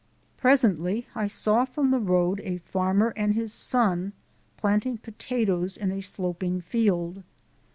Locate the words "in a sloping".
5.77-6.59